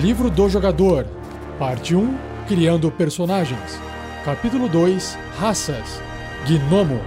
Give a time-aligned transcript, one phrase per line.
[0.00, 1.06] Livro do Jogador,
[1.56, 2.14] Parte 1
[2.48, 3.80] Criando Personagens,
[4.24, 6.02] Capítulo 2 Raças,
[6.46, 7.00] Gnomo.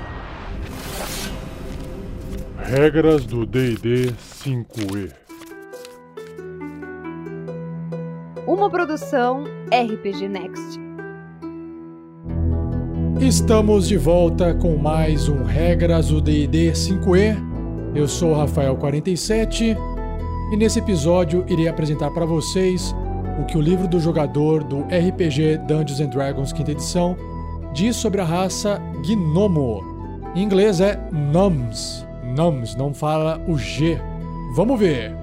[2.58, 4.14] Regras do DD
[4.44, 5.12] 5E.
[8.48, 10.80] Uma produção RPG Next.
[13.20, 17.36] Estamos de volta com mais um Regras do D&D 5e.
[17.94, 19.97] Eu sou o Rafael47
[20.52, 22.96] e nesse episódio irei apresentar para vocês
[23.40, 27.18] o que o livro do jogador do RPG Dungeons and Dragons quinta edição
[27.74, 29.84] diz sobre a raça Gnomo.
[30.36, 32.08] Em inglês é Noms.
[32.24, 34.00] Noms, não fala o G.
[34.56, 35.16] Vamos ver.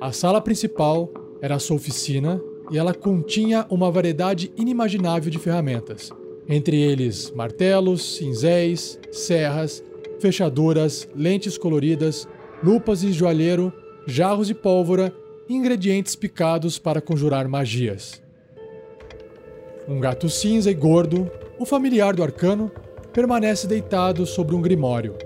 [0.00, 1.08] A sala principal
[1.40, 6.10] era sua oficina e ela continha uma variedade inimaginável de ferramentas,
[6.48, 9.80] entre eles martelos, cinzéis, serras,
[10.18, 12.26] fechaduras, lentes coloridas,
[12.64, 13.72] lupas de joalheiro,
[14.08, 15.14] jarros de pólvora
[15.48, 18.21] e ingredientes picados para conjurar magias.
[19.88, 22.70] Um gato cinza e gordo, o familiar do arcano,
[23.12, 25.16] permanece deitado sobre um grimório.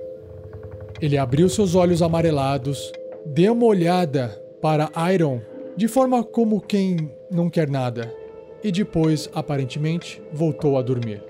[1.00, 2.90] Ele abriu seus olhos amarelados,
[3.26, 4.28] deu uma olhada
[4.62, 5.40] para Iron
[5.76, 8.12] de forma como quem não quer nada,
[8.64, 11.22] e depois, aparentemente, voltou a dormir.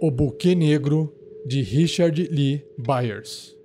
[0.00, 1.12] O Buquê Negro
[1.44, 3.59] de Richard Lee Byers.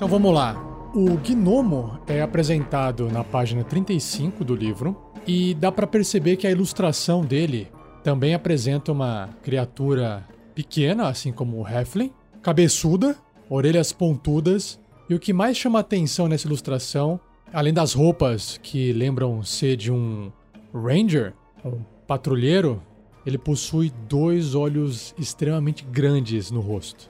[0.00, 0.54] Então vamos lá.
[0.94, 4.96] O gnomo é apresentado na página 35 do livro
[5.26, 7.68] e dá para perceber que a ilustração dele
[8.02, 13.14] também apresenta uma criatura pequena, assim como o Heflin, cabeçuda,
[13.46, 17.20] orelhas pontudas, e o que mais chama atenção nessa ilustração,
[17.52, 20.32] além das roupas que lembram ser de um
[20.72, 22.82] ranger, um patrulheiro,
[23.26, 27.09] ele possui dois olhos extremamente grandes no rosto.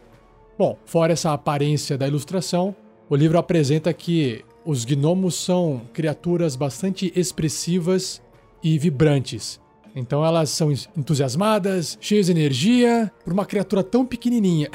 [0.60, 2.76] Bom, fora essa aparência da ilustração,
[3.08, 8.20] o livro apresenta que os gnomos são criaturas bastante expressivas
[8.62, 9.58] e vibrantes.
[9.96, 14.68] Então elas são entusiasmadas, cheias de energia, por uma criatura tão pequenininha.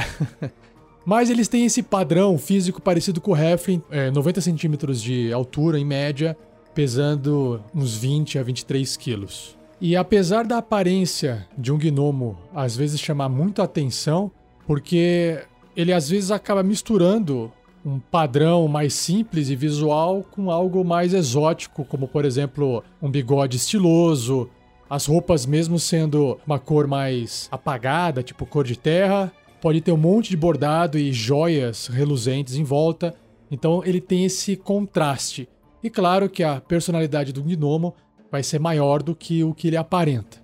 [1.05, 5.77] Mas eles têm esse padrão físico parecido com o Heflin, é, 90 centímetros de altura
[5.77, 6.35] em média,
[6.73, 9.55] pesando uns 20 a 23 quilos.
[9.79, 14.31] E apesar da aparência de um gnomo às vezes chamar muito atenção,
[14.65, 15.43] porque
[15.75, 17.51] ele às vezes acaba misturando
[17.85, 23.57] um padrão mais simples e visual com algo mais exótico, como por exemplo um bigode
[23.57, 24.49] estiloso,
[24.89, 29.31] as roupas mesmo sendo uma cor mais apagada, tipo cor de terra,
[29.61, 33.13] pode ter um monte de bordado e joias reluzentes em volta.
[33.51, 35.47] Então ele tem esse contraste.
[35.83, 37.93] E claro que a personalidade do gnomo
[38.31, 40.43] vai ser maior do que o que ele aparenta.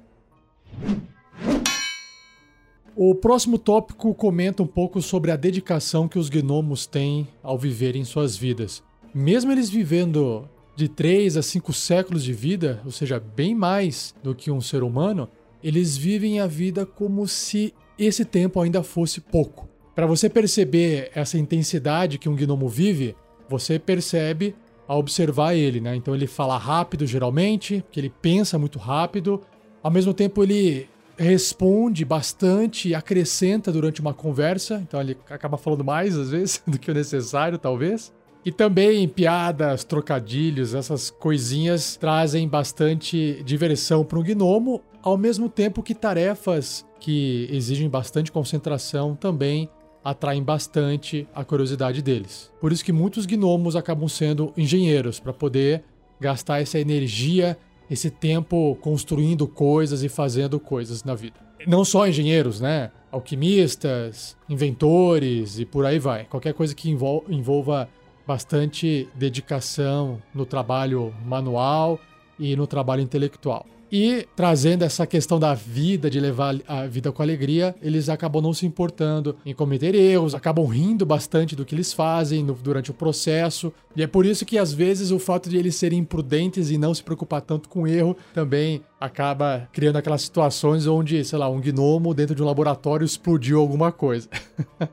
[3.04, 7.96] O próximo tópico comenta um pouco sobre a dedicação que os gnomos têm ao viver
[7.96, 8.84] em suas vidas.
[9.12, 14.36] Mesmo eles vivendo de 3 a 5 séculos de vida, ou seja, bem mais do
[14.36, 15.28] que um ser humano,
[15.64, 19.68] eles vivem a vida como se esse tempo ainda fosse pouco.
[19.96, 23.16] Para você perceber essa intensidade que um gnomo vive,
[23.50, 24.54] você percebe
[24.88, 25.96] ao observar ele, né?
[25.96, 29.42] Então ele fala rápido geralmente, que ele pensa muito rápido,
[29.82, 30.88] ao mesmo tempo ele
[31.22, 36.90] responde bastante acrescenta durante uma conversa, então ele acaba falando mais às vezes do que
[36.90, 38.12] o necessário, talvez.
[38.44, 45.84] E também piadas, trocadilhos, essas coisinhas trazem bastante diversão para um gnomo, ao mesmo tempo
[45.84, 49.70] que tarefas que exigem bastante concentração também
[50.04, 52.52] atraem bastante a curiosidade deles.
[52.60, 55.84] Por isso que muitos gnomos acabam sendo engenheiros para poder
[56.20, 57.56] gastar essa energia,
[57.92, 61.36] esse tempo construindo coisas e fazendo coisas na vida.
[61.68, 62.90] Não só engenheiros, né?
[63.12, 66.24] Alquimistas, inventores e por aí vai.
[66.24, 67.90] Qualquer coisa que envolva
[68.26, 72.00] bastante dedicação no trabalho manual
[72.40, 73.66] e no trabalho intelectual.
[73.92, 78.54] E trazendo essa questão da vida, de levar a vida com alegria, eles acabam não
[78.54, 82.94] se importando em cometer erros, acabam rindo bastante do que eles fazem no, durante o
[82.94, 83.74] processo.
[83.94, 86.94] E é por isso que às vezes o fato de eles serem imprudentes e não
[86.94, 92.14] se preocupar tanto com erro também acaba criando aquelas situações onde, sei lá, um gnomo
[92.14, 94.30] dentro de um laboratório explodiu alguma coisa.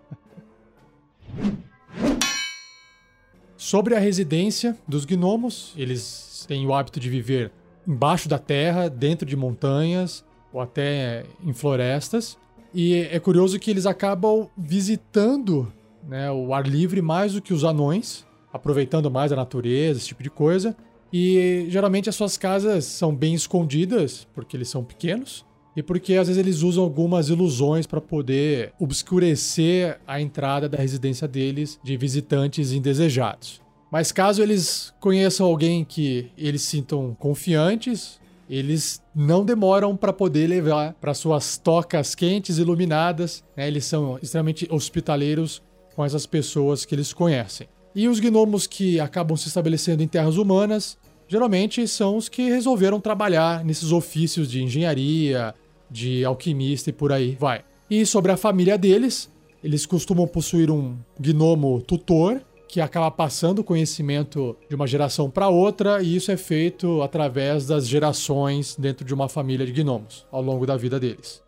[3.56, 7.52] Sobre a residência dos gnomos, eles têm o hábito de viver
[7.88, 12.36] embaixo da terra, dentro de montanhas ou até em florestas.
[12.74, 15.72] E é curioso que eles acabam visitando
[16.06, 20.22] né, o ar livre mais do que os anões, aproveitando mais a natureza, esse tipo
[20.22, 20.76] de coisa.
[21.10, 26.28] E geralmente as suas casas são bem escondidas, porque eles são pequenos, e porque às
[26.28, 32.72] vezes eles usam algumas ilusões para poder obscurecer a entrada da residência deles de visitantes
[32.72, 33.62] indesejados.
[33.90, 40.94] Mas caso eles conheçam alguém que eles sintam confiantes, eles não demoram para poder levar
[40.94, 43.44] para suas tocas quentes iluminadas.
[43.56, 43.68] Né?
[43.68, 45.62] Eles são extremamente hospitaleiros
[45.94, 47.68] com essas pessoas que eles conhecem.
[47.94, 50.96] E os gnomos que acabam se estabelecendo em terras humanas,
[51.26, 55.54] geralmente são os que resolveram trabalhar nesses ofícios de engenharia,
[55.90, 57.64] de alquimista e por aí vai.
[57.90, 59.30] E sobre a família deles,
[59.62, 65.48] eles costumam possuir um gnomo tutor, que acaba passando o conhecimento de uma geração para
[65.48, 70.42] outra, e isso é feito através das gerações dentro de uma família de gnomos, ao
[70.42, 71.42] longo da vida deles.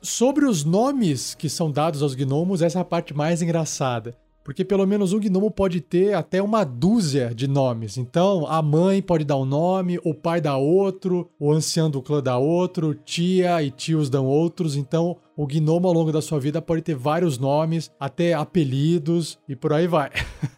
[0.00, 4.16] Sobre os nomes que são dados aos gnomos, essa é a parte mais engraçada.
[4.42, 7.98] Porque pelo menos um gnomo pode ter até uma dúzia de nomes.
[7.98, 12.22] Então, a mãe pode dar um nome, o pai dá outro, o ancião do clã
[12.22, 14.74] dá outro, tia e tios dão outros.
[14.74, 19.54] Então, o gnomo ao longo da sua vida pode ter vários nomes, até apelidos e
[19.54, 20.10] por aí vai.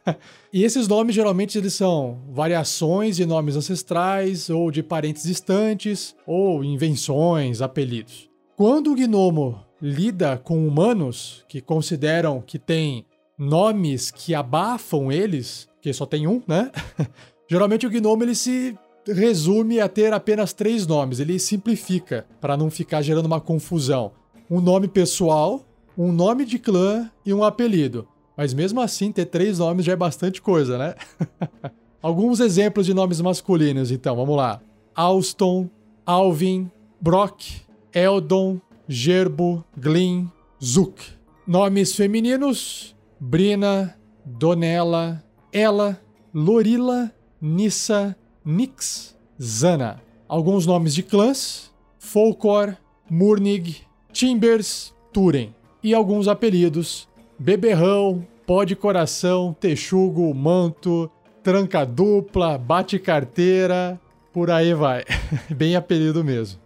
[0.53, 6.65] e esses nomes geralmente eles são variações de nomes ancestrais ou de parentes distantes ou
[6.65, 8.31] invenções, apelidos.
[8.57, 13.05] Quando o gnomo lida com humanos que consideram que tem
[13.41, 16.71] nomes que abafam eles, que só tem um, né?
[17.49, 18.77] Geralmente o Gnome ele se
[19.07, 24.13] resume a ter apenas três nomes, ele simplifica para não ficar gerando uma confusão.
[24.51, 25.65] Um nome pessoal,
[25.97, 28.07] um nome de clã e um apelido.
[28.37, 30.95] Mas mesmo assim, ter três nomes já é bastante coisa, né?
[32.03, 34.61] Alguns exemplos de nomes masculinos, então, vamos lá.
[34.95, 35.69] Alston,
[36.05, 36.71] Alvin,
[37.01, 37.43] Brock,
[37.93, 40.29] Eldon, Gerbo, Glyn,
[40.63, 41.03] Zook.
[41.47, 43.95] Nomes femininos: Brina,
[44.25, 45.23] Donella,
[45.53, 46.01] Ela,
[46.33, 50.01] Lorila, Nissa, Nix, Zana.
[50.27, 52.75] Alguns nomes de clãs: Folkor,
[53.11, 55.55] Murnig, Timbers, Turen.
[55.83, 57.07] E alguns apelidos:
[57.39, 61.11] Beberrão, Pó de Coração, Texugo, Manto,
[61.43, 64.01] Tranca Dupla, Bate Carteira,
[64.33, 65.05] por aí vai.
[65.55, 66.59] Bem apelido mesmo.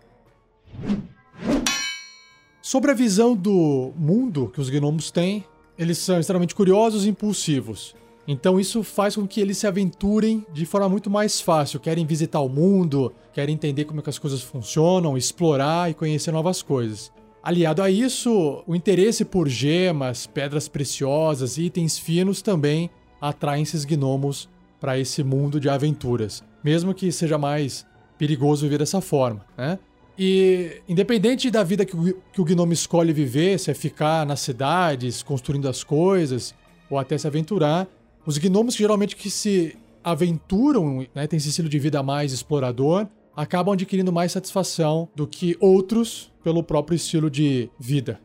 [2.62, 5.44] Sobre a visão do mundo que os gnomos têm,
[5.78, 7.95] eles são extremamente curiosos e impulsivos.
[8.26, 12.40] Então isso faz com que eles se aventurem de forma muito mais fácil, querem visitar
[12.40, 17.12] o mundo, querem entender como é que as coisas funcionam, explorar e conhecer novas coisas.
[17.43, 22.88] Aliado a isso, o interesse por gemas, pedras preciosas e itens finos também
[23.21, 24.49] atraem esses gnomos
[24.81, 27.85] para esse mundo de aventuras, mesmo que seja mais
[28.16, 29.78] perigoso viver dessa forma, né?
[30.18, 34.40] E independente da vida que o, que o gnome escolhe viver, se é ficar nas
[34.40, 36.54] cidades, construindo as coisas,
[36.88, 37.88] ou até se aventurar,
[38.25, 43.73] os gnomos geralmente que se aventuram, né, tem esse estilo de vida mais explorador, acabam
[43.73, 48.21] adquirindo mais satisfação do que outros pelo próprio estilo de vida.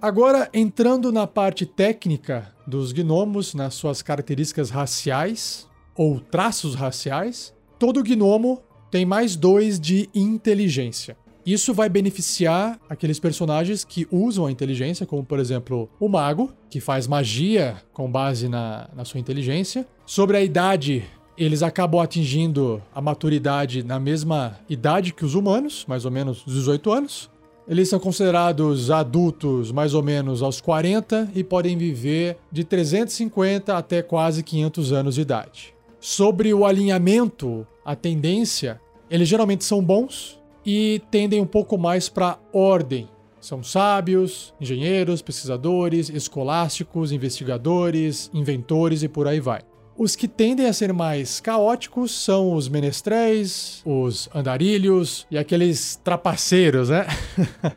[0.00, 8.02] Agora, entrando na parte técnica dos gnomos, nas suas características raciais ou traços raciais, todo
[8.02, 11.16] gnomo tem mais dois de inteligência.
[11.44, 16.80] Isso vai beneficiar aqueles personagens que usam a inteligência, como por exemplo o mago, que
[16.80, 19.86] faz magia com base na, na sua inteligência.
[20.04, 21.04] Sobre a idade,
[21.38, 26.92] eles acabam atingindo a maturidade na mesma idade que os humanos, mais ou menos 18
[26.92, 27.30] anos.
[27.66, 34.02] Eles são considerados adultos mais ou menos aos 40 e podem viver de 350 até
[34.02, 35.74] quase 500 anos de idade.
[36.00, 38.80] Sobre o alinhamento, a tendência,
[39.10, 43.06] eles geralmente são bons e tendem um pouco mais para ordem.
[43.38, 49.60] São sábios, engenheiros, pesquisadores, escolásticos, investigadores, inventores e por aí vai.
[49.96, 56.88] Os que tendem a ser mais caóticos são os menestréis, os andarilhos e aqueles trapaceiros,
[56.88, 57.06] né?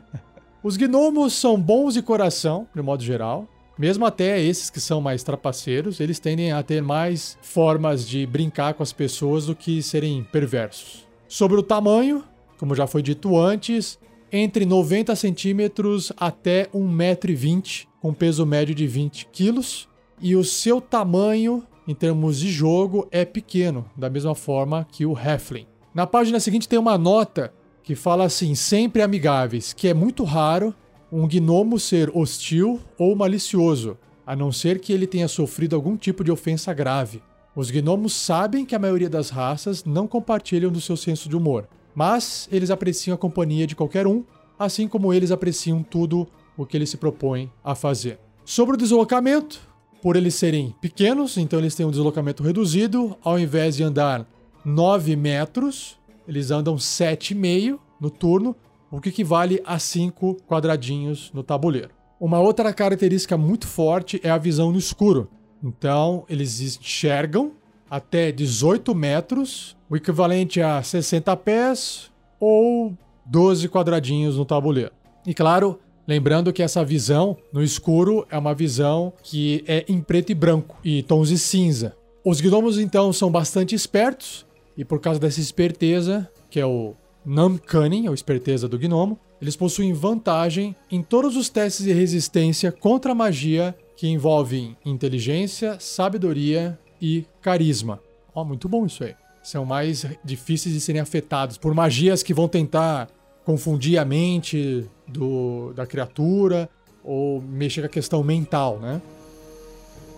[0.64, 3.46] os gnomos são bons de coração, de modo geral.
[3.78, 8.74] Mesmo até esses que são mais trapaceiros, eles tendem a ter mais formas de brincar
[8.74, 11.06] com as pessoas do que serem perversos.
[11.26, 12.24] Sobre o tamanho,
[12.58, 13.98] como já foi dito antes,
[14.30, 19.88] entre 90 centímetros até 1,20m, com peso médio de 20 quilos.
[20.20, 25.16] E o seu tamanho em termos de jogo, é pequeno, da mesma forma que o
[25.18, 25.66] Heflin.
[25.94, 27.52] Na página seguinte tem uma nota
[27.82, 30.74] que fala assim: sempre amigáveis, que é muito raro
[31.16, 36.24] um gnomo ser hostil ou malicioso, a não ser que ele tenha sofrido algum tipo
[36.24, 37.22] de ofensa grave.
[37.54, 41.68] Os gnomos sabem que a maioria das raças não compartilham do seu senso de humor,
[41.94, 44.24] mas eles apreciam a companhia de qualquer um,
[44.58, 48.18] assim como eles apreciam tudo o que eles se propõem a fazer.
[48.44, 49.60] Sobre o deslocamento,
[50.02, 53.16] por eles serem pequenos, então eles têm um deslocamento reduzido.
[53.22, 54.28] Ao invés de andar
[54.64, 58.56] 9 metros, eles andam 7,5 no turno,
[58.94, 61.90] o que equivale a 5 quadradinhos no tabuleiro.
[62.20, 65.28] Uma outra característica muito forte é a visão no escuro.
[65.60, 67.52] Então, eles enxergam
[67.90, 72.96] até 18 metros, o equivalente a 60 pés ou
[73.26, 74.92] 12 quadradinhos no tabuleiro.
[75.26, 80.32] E claro, Lembrando que essa visão no escuro é uma visão que é em preto
[80.32, 81.96] e branco e tons de cinza.
[82.22, 84.44] Os gnomos então são bastante espertos
[84.76, 89.92] e por causa dessa esperteza, que é o Namcunning, ou esperteza do gnomo, eles possuem
[89.92, 98.00] vantagem em todos os testes de resistência contra magia que envolvem inteligência, sabedoria e carisma.
[98.34, 99.14] Ó, oh, muito bom isso aí.
[99.42, 103.08] São mais difíceis de serem afetados por magias que vão tentar
[103.44, 106.68] confundir a mente do, da criatura
[107.04, 109.00] ou mexer com a questão mental, né?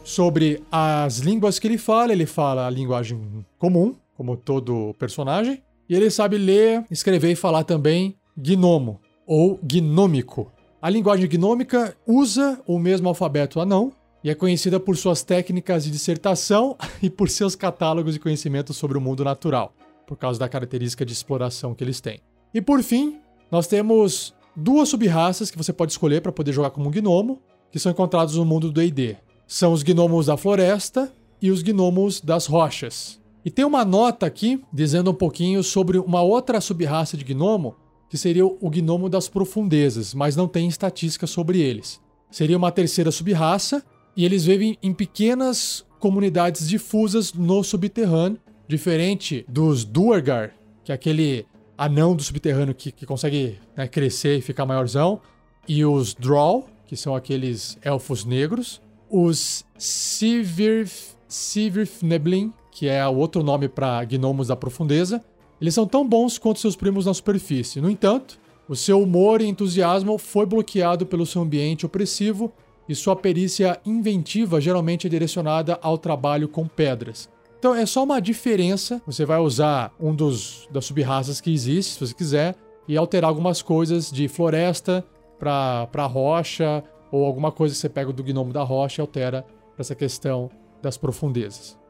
[0.04, 5.94] Sobre as línguas que ele fala, ele fala a linguagem comum, como todo personagem, e
[5.94, 10.52] ele sabe ler, escrever e falar também gnomo ou gnômico.
[10.80, 15.90] A linguagem gnômica usa o mesmo alfabeto anão e é conhecida por suas técnicas de
[15.90, 19.74] dissertação e por seus catálogos de conhecimento sobre o mundo natural,
[20.06, 22.20] por causa da característica de exploração que eles têm.
[22.52, 23.18] E por fim,
[23.50, 27.40] nós temos duas subraças que você pode escolher para poder jogar como um gnomo,
[27.70, 29.16] que são encontrados no mundo do D&D.
[29.46, 33.20] São os gnomos da floresta e os gnomos das rochas.
[33.46, 37.76] E tem uma nota aqui dizendo um pouquinho sobre uma outra subraça de gnomo,
[38.10, 42.00] que seria o gnomo das profundezas, mas não tem estatística sobre eles.
[42.28, 43.84] Seria uma terceira subraça
[44.16, 51.46] e eles vivem em pequenas comunidades difusas no subterrâneo, diferente dos Duergar, que é aquele
[51.78, 55.20] anão do subterrâneo que, que consegue né, crescer e ficar maiorzão.
[55.68, 58.82] E os Draw, que são aqueles elfos negros.
[59.08, 65.24] Os Sivirf, Sivirfneblin, que é o outro nome para gnomos da profundeza.
[65.58, 67.80] Eles são tão bons quanto seus primos na superfície.
[67.80, 72.52] No entanto, o seu humor e entusiasmo foi bloqueado pelo seu ambiente opressivo
[72.86, 77.30] e sua perícia inventiva geralmente é direcionada ao trabalho com pedras.
[77.58, 79.00] Então é só uma diferença.
[79.06, 82.56] Você vai usar um dos das subraças que existe, se você quiser,
[82.86, 85.02] e alterar algumas coisas de floresta
[85.38, 89.80] para rocha ou alguma coisa que você pega do gnomo da rocha e altera para
[89.80, 90.50] essa questão
[90.82, 91.85] das profundezas.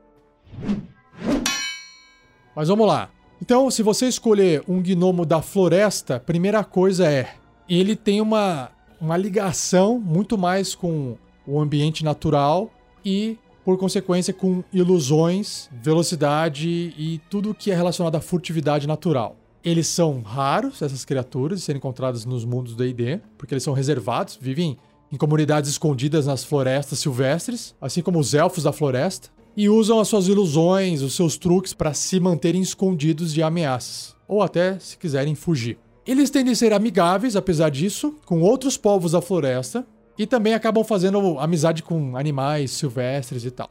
[2.54, 3.10] Mas vamos lá.
[3.40, 7.34] Então, se você escolher um gnomo da floresta, primeira coisa é
[7.68, 8.70] ele tem uma,
[9.00, 12.70] uma ligação muito mais com o ambiente natural
[13.04, 19.34] e por consequência, com ilusões, velocidade e tudo que é relacionado à furtividade natural.
[19.64, 24.38] Eles são raros, essas criaturas, serem encontradas nos mundos do ID, porque eles são reservados,
[24.40, 24.78] vivem
[25.10, 30.08] em comunidades escondidas nas florestas silvestres, assim como os elfos da floresta, e usam as
[30.08, 35.34] suas ilusões, os seus truques para se manterem escondidos de ameaças, ou até se quiserem
[35.34, 35.78] fugir.
[36.06, 39.86] Eles tendem a ser amigáveis, apesar disso, com outros povos da floresta,
[40.18, 43.70] e também acabam fazendo amizade com animais silvestres e tal.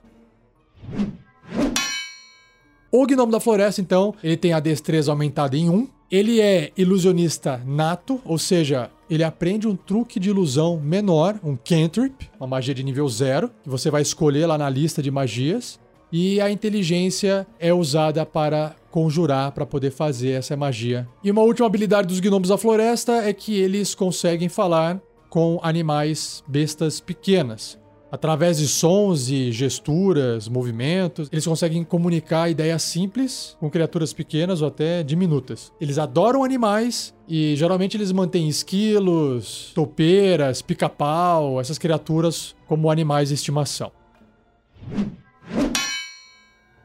[2.92, 5.90] O Gnomo da Floresta, então, ele tem a destreza aumentada em 1.
[6.12, 12.30] Ele é ilusionista nato, ou seja, ele aprende um truque de ilusão menor, um cantrip,
[12.40, 15.80] uma magia de nível 0, que você vai escolher lá na lista de magias.
[16.12, 21.06] e a inteligência é usada para conjurar para poder fazer essa magia.
[21.22, 26.42] E uma última habilidade dos gnomos da floresta é que eles conseguem falar com animais
[26.48, 27.78] bestas pequenas.
[28.16, 34.70] Através de sons e gesturas, movimentos, eles conseguem comunicar ideias simples com criaturas pequenas ou
[34.70, 35.74] até diminutas.
[35.82, 43.36] Eles adoram animais e geralmente eles mantêm esquilos, topeiras, pica-pau, essas criaturas como animais de
[43.36, 43.92] estimação.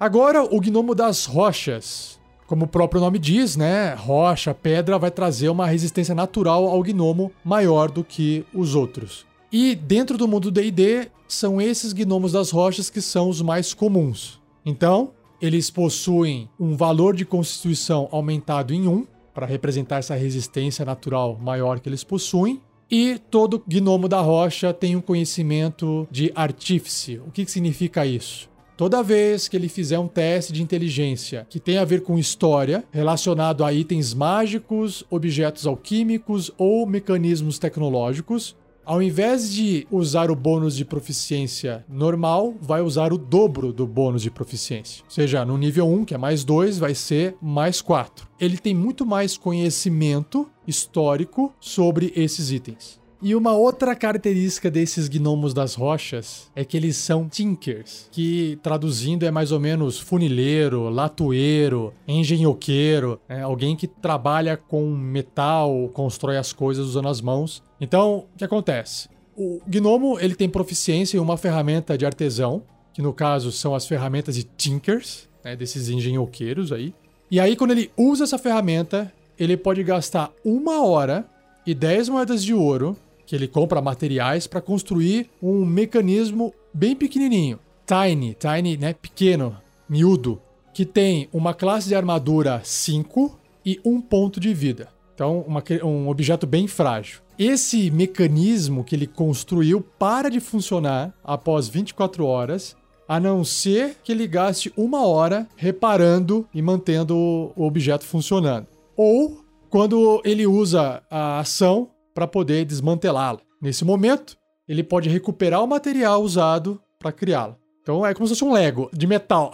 [0.00, 2.18] Agora, o gnomo das rochas.
[2.48, 3.94] Como o próprio nome diz, né?
[3.94, 9.29] Rocha, pedra vai trazer uma resistência natural ao gnomo maior do que os outros.
[9.52, 14.40] E dentro do mundo D&D, são esses gnomos das rochas que são os mais comuns.
[14.64, 21.38] Então, eles possuem um valor de constituição aumentado em 1, para representar essa resistência natural
[21.40, 22.60] maior que eles possuem.
[22.90, 27.18] E todo gnomo da rocha tem um conhecimento de artífice.
[27.26, 28.50] O que, significa isso?
[28.76, 32.82] Toda vez que ele fizer um teste de inteligência que tem a ver com história,
[32.90, 38.56] relacionado a itens mágicos, objetos alquímicos ou mecanismos tecnológicos,
[38.90, 44.20] ao invés de usar o bônus de proficiência normal, vai usar o dobro do bônus
[44.20, 45.04] de proficiência.
[45.04, 48.26] Ou seja, no nível 1, que é mais 2, vai ser mais 4.
[48.40, 52.99] Ele tem muito mais conhecimento histórico sobre esses itens.
[53.22, 59.26] E uma outra característica desses gnomos das rochas é que eles são tinkers, que traduzindo
[59.26, 66.54] é mais ou menos funileiro, latoeiro, engenhoqueiro, é alguém que trabalha com metal, constrói as
[66.54, 67.62] coisas usando as mãos.
[67.78, 69.10] Então, o que acontece?
[69.36, 72.62] O gnomo ele tem proficiência em uma ferramenta de artesão,
[72.94, 76.94] que no caso são as ferramentas de tinkers, né, desses engenhoqueiros aí.
[77.30, 81.26] E aí, quando ele usa essa ferramenta, ele pode gastar uma hora
[81.66, 82.96] e 10 moedas de ouro
[83.30, 89.56] que ele compra materiais para construir um mecanismo bem pequenininho, tiny, tiny, né, pequeno,
[89.88, 90.42] miúdo,
[90.74, 94.88] que tem uma classe de armadura 5 e um ponto de vida.
[95.14, 97.20] Então, uma, um objeto bem frágil.
[97.38, 104.10] Esse mecanismo que ele construiu para de funcionar após 24 horas, a não ser que
[104.10, 108.66] ele gaste uma hora reparando e mantendo o objeto funcionando.
[108.96, 113.40] Ou quando ele usa a ação para poder desmantelá-la.
[113.60, 114.36] Nesse momento,
[114.68, 117.56] ele pode recuperar o material usado para criá-la.
[117.82, 119.50] Então é como se fosse um Lego de metal.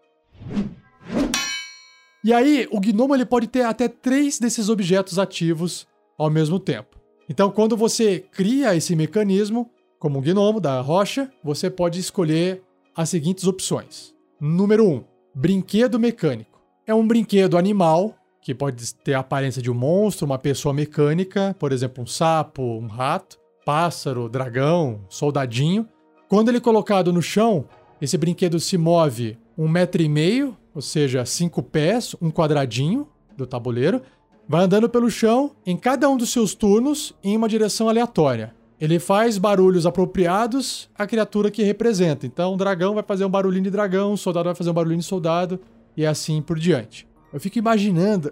[2.22, 5.86] e aí, o gnomo ele pode ter até três desses objetos ativos
[6.18, 6.98] ao mesmo tempo.
[7.28, 12.62] Então, quando você cria esse mecanismo, como um gnomo da rocha, você pode escolher
[12.94, 14.14] as seguintes opções.
[14.40, 15.04] Número 1, um,
[15.34, 16.60] brinquedo mecânico.
[16.86, 21.54] É um brinquedo animal que pode ter a aparência de um monstro, uma pessoa mecânica,
[21.58, 25.86] por exemplo, um sapo, um rato, pássaro, dragão, soldadinho.
[26.28, 27.66] Quando ele é colocado no chão,
[28.00, 33.46] esse brinquedo se move um metro e meio, ou seja, cinco pés, um quadradinho do
[33.46, 34.00] tabuleiro,
[34.48, 38.54] vai andando pelo chão em cada um dos seus turnos em uma direção aleatória.
[38.80, 42.26] Ele faz barulhos apropriados à criatura que representa.
[42.26, 45.00] Então, o dragão vai fazer um barulhinho de dragão, o soldado vai fazer um barulhinho
[45.00, 45.60] de soldado,
[45.94, 47.06] e assim por diante.
[47.32, 48.30] Eu fico imaginando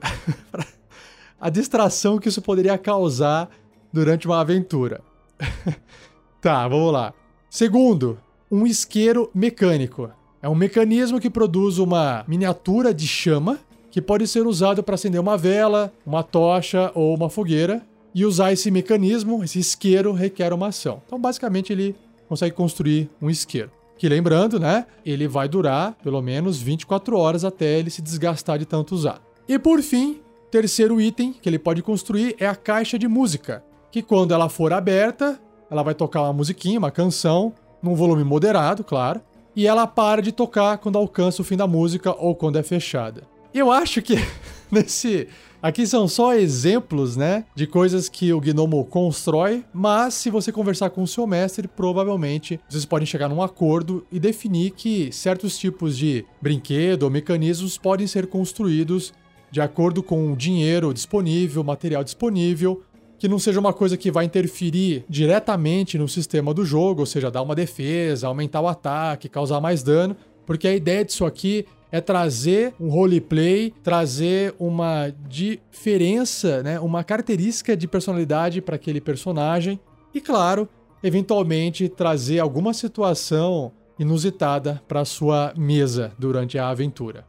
[1.40, 3.48] a distração que isso poderia causar
[3.92, 5.00] durante uma aventura.
[6.40, 7.14] tá, vamos lá.
[7.48, 8.18] Segundo,
[8.50, 10.11] um isqueiro mecânico.
[10.42, 13.58] É um mecanismo que produz uma miniatura de chama
[13.90, 17.82] que pode ser usado para acender uma vela, uma tocha ou uma fogueira.
[18.14, 21.02] E usar esse mecanismo, esse isqueiro, requer uma ação.
[21.06, 21.94] Então, basicamente, ele
[22.28, 23.70] consegue construir um isqueiro.
[23.98, 24.87] Que lembrando, né?
[25.04, 29.20] Ele vai durar pelo menos 24 horas até ele se desgastar de tanto usar.
[29.48, 34.00] E por fim, terceiro item que ele pode construir é a caixa de música, que
[34.00, 39.20] quando ela for aberta, ela vai tocar uma musiquinha, uma canção, num volume moderado, claro,
[39.54, 43.24] e ela para de tocar quando alcança o fim da música ou quando é fechada.
[43.52, 44.16] Eu acho que
[44.70, 45.28] nesse
[45.61, 50.90] Aqui são só exemplos, né, de coisas que o Gnomo constrói, mas se você conversar
[50.90, 55.98] com o seu mestre, provavelmente vocês podem chegar num acordo e definir que certos tipos
[55.98, 59.12] de brinquedo ou mecanismos podem ser construídos
[59.50, 62.80] de acordo com o dinheiro disponível, material disponível,
[63.18, 67.32] que não seja uma coisa que vai interferir diretamente no sistema do jogo, ou seja,
[67.32, 72.01] dar uma defesa, aumentar o ataque, causar mais dano, porque a ideia disso aqui é
[72.01, 79.81] trazer um roleplay, trazer uma diferença, né, uma característica de personalidade para aquele personagem
[80.14, 80.68] e, claro,
[81.03, 87.24] eventualmente trazer alguma situação inusitada para sua mesa durante a aventura.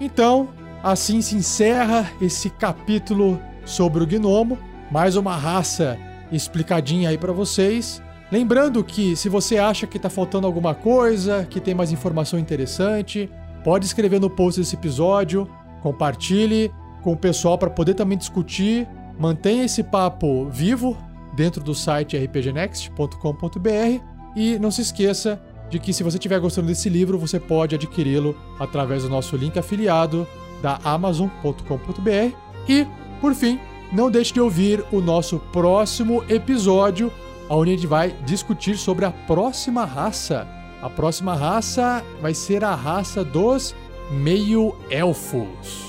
[0.00, 0.48] Então,
[0.82, 4.58] assim se encerra esse capítulo sobre o gnomo,
[4.90, 5.98] mais uma raça
[6.30, 8.02] explicadinha aí para vocês.
[8.30, 13.30] Lembrando que se você acha que está faltando alguma coisa, que tem mais informação interessante,
[13.64, 15.48] pode escrever no post desse episódio,
[15.82, 16.70] compartilhe
[17.02, 18.86] com o pessoal para poder também discutir.
[19.18, 20.96] Mantenha esse papo vivo
[21.34, 24.02] dentro do site rpgnext.com.br
[24.36, 28.36] e não se esqueça de que se você estiver gostando desse livro, você pode adquiri-lo
[28.58, 30.26] através do nosso link afiliado
[30.62, 32.36] da amazon.com.br
[32.68, 32.86] e,
[33.20, 33.58] por fim,
[33.92, 37.10] não deixe de ouvir o nosso próximo episódio
[37.48, 40.46] onde a gente vai discutir sobre a próxima raça.
[40.80, 43.74] A próxima raça vai ser a raça dos
[44.10, 45.88] meio-elfos.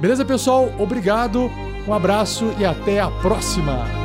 [0.00, 0.70] Beleza, pessoal?
[0.78, 1.50] Obrigado,
[1.86, 3.99] um abraço e até a próxima!